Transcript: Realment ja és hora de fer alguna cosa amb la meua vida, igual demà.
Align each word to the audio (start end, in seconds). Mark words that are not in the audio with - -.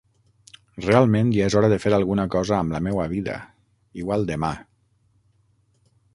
Realment 0.85 1.29
ja 1.35 1.49
és 1.49 1.55
hora 1.59 1.69
de 1.73 1.77
fer 1.83 1.93
alguna 1.97 2.25
cosa 2.37 2.57
amb 2.61 2.75
la 2.77 2.81
meua 2.89 3.07
vida, 3.15 3.37
igual 4.05 4.27
demà. 4.33 4.53